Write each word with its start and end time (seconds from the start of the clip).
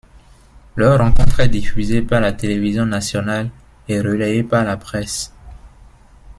Leur 0.77 0.97
rencontre 0.97 1.41
est 1.41 1.47
diffusée 1.49 2.01
par 2.01 2.21
la 2.21 2.33
télévision 2.33 2.87
nationale 2.87 3.51
et 3.87 4.01
relayée 4.01 4.41
par 4.41 4.63
la 4.63 4.75
presse. 4.75 5.31